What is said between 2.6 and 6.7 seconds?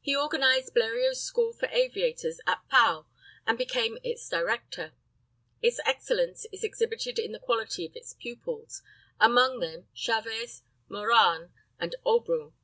Pau, and became its director. Its excellence is